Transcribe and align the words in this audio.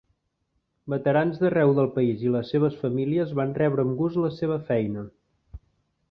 Veterans 0.93 1.41
d'arreu 1.41 1.73
del 1.79 1.89
país 1.97 2.23
i 2.27 2.31
les 2.35 2.53
seves 2.53 2.77
famílies 2.85 3.35
van 3.41 3.53
rebre 3.59 3.85
amb 3.89 3.93
gust 3.99 4.17
la 4.23 4.31
seva 4.39 4.57
feina. 4.71 5.05